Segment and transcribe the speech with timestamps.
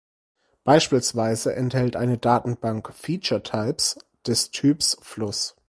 [0.63, 5.55] Beispielsweise enthält eine Datenbank Feature Types des Typs „Fluss“.